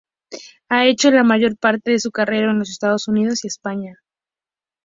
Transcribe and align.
Ha 0.69 0.87
hecho 0.87 1.11
la 1.11 1.23
mayor 1.23 1.57
parte 1.59 1.91
de 1.91 1.99
su 1.99 2.09
carrera 2.09 2.49
en 2.49 2.57
los 2.57 2.71
Estados 2.71 3.07
Unidos 3.07 3.45
y 3.45 3.47
España. 3.49 3.99